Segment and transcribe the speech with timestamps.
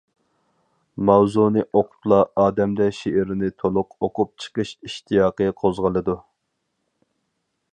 [1.09, 6.17] ماۋزۇنى ئوقۇپلا ئادەمدە شېئىرنى تولۇق ئوقۇپ چىقىش ئىشتىياقى قوزغىلىدۇ.